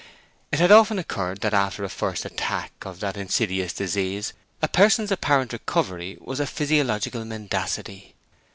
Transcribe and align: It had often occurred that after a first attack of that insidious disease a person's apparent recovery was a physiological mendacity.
It 0.51 0.57
had 0.57 0.71
often 0.71 0.97
occurred 0.97 1.41
that 1.41 1.53
after 1.53 1.83
a 1.83 1.87
first 1.87 2.25
attack 2.25 2.71
of 2.81 3.01
that 3.01 3.15
insidious 3.15 3.71
disease 3.71 4.33
a 4.59 4.67
person's 4.67 5.11
apparent 5.11 5.53
recovery 5.53 6.17
was 6.19 6.39
a 6.39 6.47
physiological 6.47 7.23
mendacity. 7.23 8.15